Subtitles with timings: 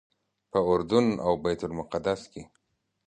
[0.51, 2.43] په اردن او بیت المقدس کې.